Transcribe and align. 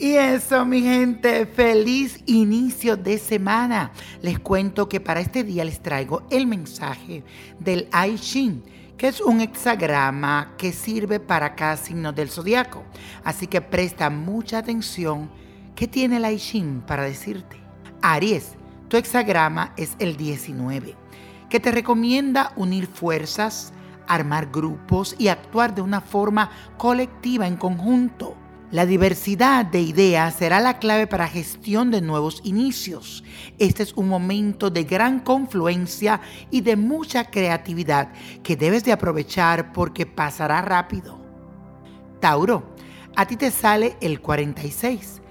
Y 0.00 0.12
eso, 0.14 0.64
mi 0.64 0.80
gente, 0.80 1.44
feliz 1.44 2.22
inicio 2.26 2.96
de 2.96 3.18
semana. 3.18 3.90
Les 4.22 4.38
cuento 4.38 4.88
que 4.88 5.00
para 5.00 5.18
este 5.18 5.42
día 5.42 5.64
les 5.64 5.80
traigo 5.82 6.22
el 6.30 6.46
mensaje 6.46 7.24
del 7.58 7.88
I 7.92 8.14
Ching, 8.14 8.62
que 8.96 9.08
es 9.08 9.20
un 9.20 9.40
hexagrama 9.40 10.54
que 10.56 10.70
sirve 10.70 11.18
para 11.18 11.56
cada 11.56 11.76
signo 11.76 12.12
del 12.12 12.30
zodiaco. 12.30 12.84
Así 13.24 13.48
que 13.48 13.60
presta 13.60 14.08
mucha 14.08 14.58
atención. 14.58 15.28
¿Qué 15.74 15.88
tiene 15.88 16.18
el 16.18 16.32
I 16.32 16.82
para 16.86 17.02
decirte? 17.02 17.56
Aries, 18.00 18.52
tu 18.86 18.96
hexagrama 18.96 19.72
es 19.76 19.96
el 19.98 20.16
19, 20.16 20.94
que 21.50 21.58
te 21.58 21.72
recomienda 21.72 22.52
unir 22.54 22.86
fuerzas, 22.86 23.72
armar 24.06 24.48
grupos 24.52 25.16
y 25.18 25.26
actuar 25.26 25.74
de 25.74 25.82
una 25.82 26.00
forma 26.00 26.52
colectiva 26.76 27.48
en 27.48 27.56
conjunto. 27.56 28.36
La 28.70 28.84
diversidad 28.84 29.64
de 29.64 29.80
ideas 29.80 30.34
será 30.34 30.60
la 30.60 30.78
clave 30.78 31.06
para 31.06 31.26
gestión 31.26 31.90
de 31.90 32.02
nuevos 32.02 32.42
inicios. 32.44 33.24
Este 33.58 33.82
es 33.82 33.94
un 33.94 34.08
momento 34.08 34.68
de 34.68 34.84
gran 34.84 35.20
confluencia 35.20 36.20
y 36.50 36.60
de 36.60 36.76
mucha 36.76 37.30
creatividad 37.30 38.12
que 38.42 38.56
debes 38.56 38.84
de 38.84 38.92
aprovechar 38.92 39.72
porque 39.72 40.04
pasará 40.04 40.60
rápido. 40.60 41.18
Tauro, 42.20 42.74
a 43.16 43.24
ti 43.24 43.36
te 43.36 43.50
sale 43.50 43.96
el 44.02 44.20
46, 44.20 45.22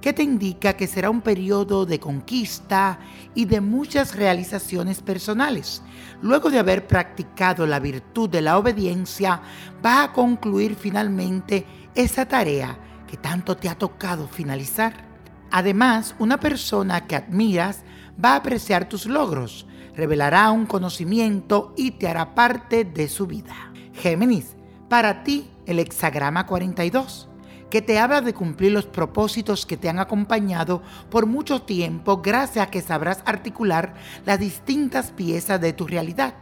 que 0.00 0.12
te 0.12 0.22
indica 0.22 0.74
que 0.74 0.86
será 0.86 1.10
un 1.10 1.20
periodo 1.20 1.86
de 1.86 1.98
conquista 1.98 3.00
y 3.34 3.46
de 3.46 3.60
muchas 3.60 4.14
realizaciones 4.14 5.02
personales. 5.02 5.82
Luego 6.22 6.48
de 6.48 6.60
haber 6.60 6.86
practicado 6.86 7.66
la 7.66 7.80
virtud 7.80 8.30
de 8.30 8.40
la 8.40 8.56
obediencia, 8.56 9.42
vas 9.82 10.10
a 10.10 10.12
concluir 10.12 10.76
finalmente 10.76 11.66
esa 11.96 12.26
tarea 12.26 12.78
tanto 13.16 13.56
te 13.56 13.68
ha 13.68 13.76
tocado 13.76 14.28
finalizar. 14.28 15.04
Además, 15.50 16.14
una 16.18 16.40
persona 16.40 17.06
que 17.06 17.16
admiras 17.16 17.82
va 18.22 18.32
a 18.32 18.36
apreciar 18.36 18.88
tus 18.88 19.06
logros, 19.06 19.66
revelará 19.94 20.50
un 20.50 20.66
conocimiento 20.66 21.74
y 21.76 21.92
te 21.92 22.08
hará 22.08 22.34
parte 22.34 22.84
de 22.84 23.08
su 23.08 23.26
vida. 23.26 23.54
Géminis, 23.94 24.56
para 24.88 25.22
ti 25.22 25.50
el 25.66 25.78
hexagrama 25.78 26.46
42, 26.46 27.28
que 27.70 27.82
te 27.82 27.98
habla 27.98 28.20
de 28.20 28.34
cumplir 28.34 28.72
los 28.72 28.86
propósitos 28.86 29.66
que 29.66 29.76
te 29.76 29.88
han 29.88 29.98
acompañado 29.98 30.82
por 31.10 31.26
mucho 31.26 31.62
tiempo 31.62 32.22
gracias 32.22 32.66
a 32.66 32.70
que 32.70 32.80
sabrás 32.80 33.22
articular 33.26 33.94
las 34.24 34.38
distintas 34.38 35.10
piezas 35.10 35.60
de 35.60 35.72
tu 35.72 35.86
realidad. 35.86 36.34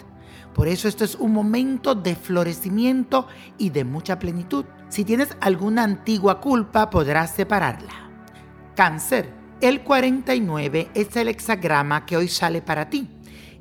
Por 0.55 0.69
eso 0.69 0.89
esto 0.89 1.05
es 1.05 1.14
un 1.14 1.33
momento 1.33 1.95
de 1.95 2.14
florecimiento 2.14 3.27
y 3.58 3.70
de 3.70 3.84
mucha 3.84 4.19
plenitud. 4.19 4.64
Si 4.89 5.05
tienes 5.05 5.36
alguna 5.41 5.84
antigua 5.84 6.41
culpa, 6.41 6.91
podrás 6.91 7.31
separarla. 7.34 8.11
Cáncer. 8.77 9.42
El 9.61 9.83
49 9.83 10.91
es 10.92 11.14
el 11.17 11.28
hexagrama 11.28 12.05
que 12.05 12.17
hoy 12.17 12.27
sale 12.27 12.62
para 12.62 12.91
ti 12.91 13.09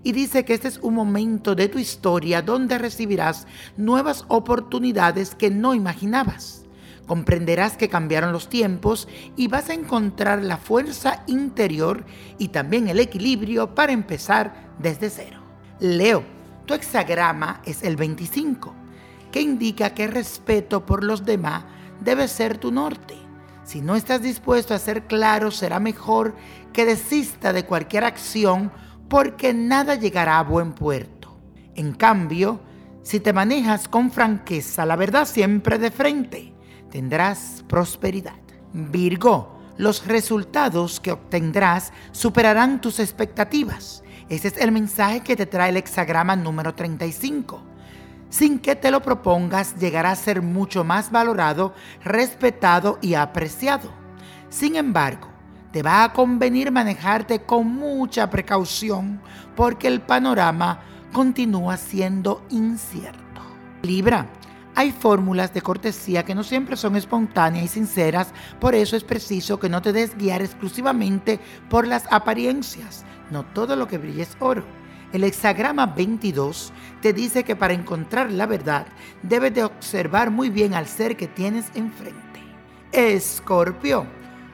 y 0.04 0.12
dice 0.14 0.46
que 0.46 0.54
este 0.54 0.68
es 0.68 0.80
un 0.80 0.96
momento 0.96 1.56
de 1.56 1.70
tu 1.70 1.78
historia 1.78 2.42
donde 2.42 2.78
recibirás 2.78 3.46
nuevas 3.78 4.26
oportunidades 4.28 5.36
que 5.36 5.50
no 5.50 5.74
imaginabas. 5.74 6.66
Comprenderás 7.06 7.78
que 7.78 7.90
cambiaron 7.90 8.32
los 8.32 8.48
tiempos 8.48 9.08
y 9.36 9.48
vas 9.48 9.70
a 9.70 9.74
encontrar 9.74 10.44
la 10.44 10.58
fuerza 10.58 11.24
interior 11.28 12.06
y 12.38 12.50
también 12.50 12.88
el 12.88 13.00
equilibrio 13.00 13.76
para 13.76 13.92
empezar 13.92 14.72
desde 14.80 15.10
cero. 15.10 15.42
Leo, 15.80 16.24
tu 16.72 16.76
hexagrama 16.76 17.60
es 17.66 17.84
el 17.84 17.98
25 17.98 18.74
que 19.30 19.42
indica 19.42 19.94
que 19.94 20.08
respeto 20.08 20.86
por 20.86 21.04
los 21.04 21.26
demás 21.26 21.66
debe 22.00 22.30
ser 22.30 22.58
tu 22.58 22.72
norte. 22.72 23.18
Si 23.66 23.82
no 23.82 23.98
estás 23.98 24.22
dispuesto 24.22 24.74
a 24.74 24.80
ser 24.80 25.04
claro, 25.04 25.52
será 25.52 25.82
mejor 25.82 26.34
que 26.72 26.86
desista 26.86 27.52
de 27.52 27.66
cualquier 27.66 28.06
acción 28.06 28.72
porque 29.10 29.54
nada 29.54 29.96
llegará 29.96 30.40
a 30.40 30.44
buen 30.44 30.72
puerto. 30.72 31.38
En 31.76 31.92
cambio, 31.92 32.62
si 33.04 33.20
te 33.20 33.34
manejas 33.34 33.90
con 33.90 34.10
franqueza, 34.10 34.86
la 34.86 34.96
verdad 34.96 35.28
siempre 35.28 35.78
de 35.78 35.92
frente, 35.92 36.54
tendrás 36.90 37.66
prosperidad. 37.68 38.40
Virgo, 38.72 39.60
los 39.76 40.08
resultados 40.08 41.02
que 41.02 41.12
obtendrás 41.12 41.92
superarán 42.14 42.80
tus 42.80 43.02
expectativas. 43.02 44.04
Ese 44.32 44.48
es 44.48 44.58
el 44.58 44.72
mensaje 44.72 45.20
que 45.20 45.36
te 45.36 45.46
trae 45.46 45.70
el 45.70 45.78
hexagrama 45.78 46.36
número 46.36 46.74
35 46.74 47.72
sin 48.32 48.60
que 48.60 48.78
te 48.78 48.92
lo 48.92 49.02
propongas, 49.02 49.76
llegará 49.76 50.12
a 50.12 50.16
ser 50.16 50.42
mucho 50.42 50.86
más 50.86 51.12
valorado, 51.12 51.76
respetado 52.02 52.98
y 53.02 53.14
apreciado. 53.14 53.92
Sin 54.50 54.78
embargo, 54.78 55.28
te 55.74 55.84
va 55.84 56.06
a 56.06 56.14
convenir 56.14 56.72
manejarte 56.72 57.42
con 57.42 57.68
mucha 57.68 58.30
precaución 58.30 59.22
porque 59.56 59.90
el 59.90 60.00
panorama 60.00 60.80
continúa 61.12 61.76
siendo 61.76 62.46
incierto. 62.50 63.20
Libra, 63.82 64.28
hay 64.76 64.94
fórmulas 64.94 65.54
de 65.54 65.62
cortesía 65.62 66.24
que 66.24 66.36
no 66.36 66.44
siempre 66.44 66.78
son 66.78 66.96
espontáneas 66.96 67.66
y 67.66 67.68
sinceras, 67.68 68.30
por 68.62 68.76
eso 68.76 68.96
es 68.96 69.04
preciso 69.04 69.60
que 69.60 69.68
no 69.68 69.82
te 69.82 69.92
des 69.92 70.18
guiar 70.18 70.42
exclusivamente 70.42 71.42
por 71.70 71.86
las 71.86 72.06
apariencias. 72.10 73.04
No 73.32 73.46
todo 73.46 73.76
lo 73.76 73.88
que 73.88 73.98
brilla 73.98 74.24
es 74.24 74.36
oro. 74.40 74.64
El 75.14 75.24
hexagrama 75.24 75.88
22 75.88 76.72
te 77.02 77.14
dice 77.14 77.44
que 77.44 77.56
para 77.56 77.74
encontrar 77.74 78.32
la 78.32 78.46
verdad 78.46 78.88
debes 79.24 79.54
de 79.54 79.64
observar 79.64 80.32
muy 80.32 80.50
bien 80.50 80.74
al 80.74 80.88
ser 80.88 81.18
que 81.18 81.28
tienes 81.28 81.66
enfrente. 81.76 82.42
Escorpio, 82.92 84.06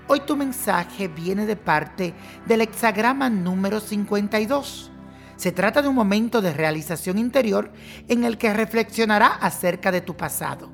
hoy 0.07 0.21
tu 0.21 0.35
mensaje 0.35 1.07
viene 1.07 1.45
de 1.45 1.55
parte 1.55 2.13
del 2.45 2.61
hexagrama 2.61 3.29
número 3.29 3.79
52. 3.79 4.91
Se 5.35 5.51
trata 5.51 5.83
de 5.83 5.87
un 5.87 5.95
momento 5.95 6.41
de 6.41 6.53
realización 6.53 7.19
interior 7.19 7.71
en 8.07 8.23
el 8.23 8.37
que 8.39 8.53
reflexionará 8.53 9.27
acerca 9.27 9.91
de 9.91 10.01
tu 10.01 10.15
pasado. 10.17 10.71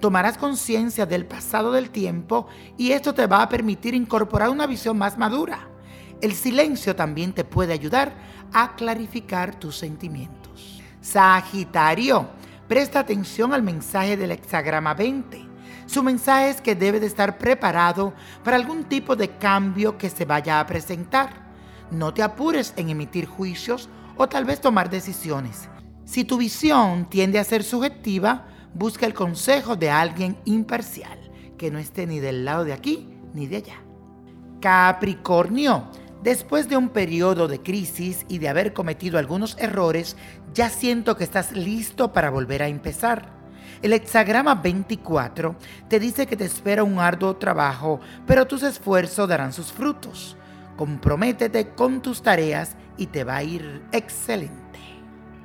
Tomarás 0.00 0.38
conciencia 0.38 1.06
del 1.06 1.26
pasado 1.26 1.72
del 1.72 1.90
tiempo 1.90 2.46
y 2.76 2.92
esto 2.92 3.14
te 3.14 3.26
va 3.26 3.42
a 3.42 3.48
permitir 3.48 3.94
incorporar 3.94 4.50
una 4.50 4.66
visión 4.66 4.96
más 4.96 5.18
madura. 5.18 5.73
El 6.20 6.32
silencio 6.34 6.96
también 6.96 7.32
te 7.32 7.44
puede 7.44 7.72
ayudar 7.72 8.12
a 8.52 8.76
clarificar 8.76 9.58
tus 9.58 9.76
sentimientos. 9.76 10.82
Sagitario, 11.00 12.28
presta 12.68 13.00
atención 13.00 13.52
al 13.52 13.62
mensaje 13.62 14.16
del 14.16 14.30
hexagrama 14.30 14.94
20. 14.94 15.44
Su 15.86 16.02
mensaje 16.02 16.50
es 16.50 16.60
que 16.60 16.74
debe 16.74 16.98
de 17.00 17.06
estar 17.06 17.36
preparado 17.36 18.14
para 18.42 18.56
algún 18.56 18.84
tipo 18.84 19.16
de 19.16 19.36
cambio 19.36 19.98
que 19.98 20.08
se 20.08 20.24
vaya 20.24 20.60
a 20.60 20.66
presentar. 20.66 21.44
No 21.90 22.14
te 22.14 22.22
apures 22.22 22.72
en 22.76 22.88
emitir 22.88 23.26
juicios 23.26 23.88
o 24.16 24.28
tal 24.28 24.44
vez 24.44 24.60
tomar 24.60 24.88
decisiones. 24.88 25.68
Si 26.04 26.24
tu 26.24 26.38
visión 26.38 27.08
tiende 27.08 27.38
a 27.38 27.44
ser 27.44 27.62
subjetiva, 27.62 28.46
busca 28.74 29.06
el 29.06 29.14
consejo 29.14 29.76
de 29.76 29.90
alguien 29.90 30.36
imparcial, 30.44 31.18
que 31.58 31.70
no 31.70 31.78
esté 31.78 32.06
ni 32.06 32.20
del 32.20 32.44
lado 32.44 32.64
de 32.64 32.72
aquí 32.72 33.08
ni 33.34 33.46
de 33.46 33.56
allá. 33.56 33.82
Capricornio, 34.60 35.88
Después 36.24 36.70
de 36.70 36.78
un 36.78 36.88
periodo 36.88 37.48
de 37.48 37.62
crisis 37.62 38.24
y 38.30 38.38
de 38.38 38.48
haber 38.48 38.72
cometido 38.72 39.18
algunos 39.18 39.58
errores, 39.58 40.16
ya 40.54 40.70
siento 40.70 41.18
que 41.18 41.24
estás 41.24 41.52
listo 41.52 42.14
para 42.14 42.30
volver 42.30 42.62
a 42.62 42.68
empezar. 42.68 43.28
El 43.82 43.92
hexagrama 43.92 44.54
24 44.54 45.54
te 45.86 46.00
dice 46.00 46.26
que 46.26 46.34
te 46.34 46.46
espera 46.46 46.82
un 46.82 46.98
arduo 46.98 47.36
trabajo, 47.36 48.00
pero 48.26 48.46
tus 48.46 48.62
esfuerzos 48.62 49.28
darán 49.28 49.52
sus 49.52 49.70
frutos. 49.70 50.38
Comprométete 50.78 51.74
con 51.74 52.00
tus 52.00 52.22
tareas 52.22 52.74
y 52.96 53.08
te 53.08 53.22
va 53.22 53.36
a 53.36 53.42
ir 53.42 53.82
excelente. 53.92 54.80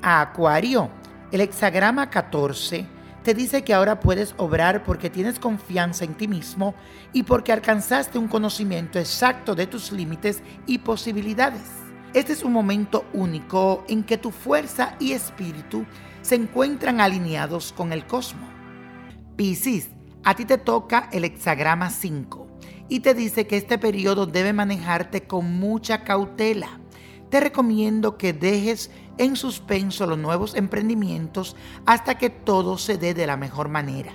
Acuario, 0.01 0.89
el 1.34 1.41
hexagrama 1.41 2.09
14 2.09 2.88
te 3.24 3.34
dice 3.34 3.63
que 3.63 3.74
ahora 3.74 4.00
puedes 4.00 4.34
obrar 4.38 4.84
porque 4.84 5.09
tienes 5.09 5.40
confianza 5.40 6.06
en 6.06 6.16
ti 6.16 6.28
mismo 6.28 6.75
y 7.13 7.24
porque 7.24 7.52
alcanzaste 7.52 8.18
un 8.18 8.28
conocimiento 8.28 9.00
exacto 9.00 9.56
de 9.56 9.68
tus 9.68 9.92
límites 9.92 10.42
y 10.66 10.80
posibilidades. 10.80 11.63
Este 12.13 12.33
es 12.33 12.44
un 12.44 12.54
momento 12.54 13.06
único 13.13 13.83
en 13.88 14.04
que 14.04 14.18
tu 14.18 14.31
fuerza 14.31 14.95
y 15.00 15.12
espíritu 15.12 15.86
se 16.21 16.36
encuentran 16.36 17.01
alineados 17.01 17.71
con 17.71 17.92
el 17.94 18.06
cosmos. 18.07 18.50
Piscis, 19.36 19.89
a 20.24 20.36
ti 20.36 20.45
te 20.45 20.57
toca 20.57 21.07
el 21.12 21.24
hexagrama 21.24 21.89
5 21.89 22.48
y 22.89 23.01
te 23.01 23.13
dice 23.13 23.48
que 23.48 23.57
este 23.57 23.77
periodo 23.77 24.25
debe 24.25 24.54
manejarte 24.54 25.27
con 25.27 25.60
mucha 25.60 26.04
cautela. 26.04 26.80
Te 27.29 27.39
recomiendo 27.39 28.17
que 28.17 28.33
dejes 28.33 28.89
en 29.17 29.35
suspenso 29.35 30.07
los 30.07 30.17
nuevos 30.17 30.55
emprendimientos 30.55 31.55
hasta 31.85 32.17
que 32.17 32.29
todo 32.29 32.77
se 32.77 32.97
dé 32.97 33.13
de 33.13 33.27
la 33.27 33.37
mejor 33.37 33.69
manera. 33.69 34.13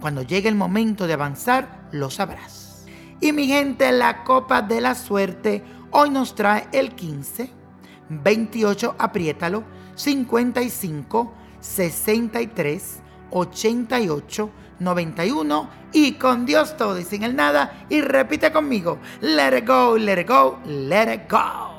Cuando 0.00 0.22
llegue 0.22 0.48
el 0.48 0.54
momento 0.54 1.06
de 1.06 1.14
avanzar, 1.14 1.88
lo 1.92 2.10
sabrás. 2.10 2.84
Y 3.20 3.32
mi 3.32 3.46
gente, 3.46 3.90
la 3.92 4.24
copa 4.24 4.62
de 4.62 4.80
la 4.80 4.94
suerte 4.94 5.62
hoy 5.90 6.10
nos 6.10 6.34
trae 6.34 6.68
el 6.72 6.94
15, 6.94 7.50
28, 8.08 8.96
apriétalo, 8.98 9.64
55, 9.94 11.32
63, 11.60 13.00
88, 13.30 14.50
91 14.80 15.70
y 15.92 16.12
con 16.12 16.46
Dios 16.46 16.76
todo 16.76 16.98
y 16.98 17.04
sin 17.04 17.22
el 17.22 17.36
nada. 17.36 17.86
Y 17.88 18.00
repite 18.00 18.52
conmigo, 18.52 18.98
let 19.20 19.56
it 19.56 19.66
go, 19.66 19.96
let 19.96 20.20
it 20.20 20.28
go, 20.28 20.58
let 20.66 21.14
it 21.14 21.30
go. 21.30 21.71